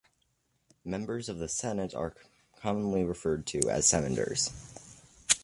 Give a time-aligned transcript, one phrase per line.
[0.83, 2.15] Members of the Senate are
[2.59, 4.49] commonly referred to as senators.